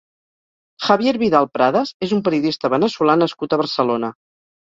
[0.85, 4.13] Javier Vidal Pradas és un periodista veneçolà nascut a Barcelona.